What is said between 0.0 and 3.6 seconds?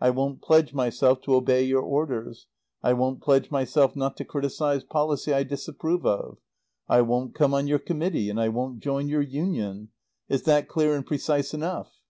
I won't pledge myself to obey your orders. I won't pledge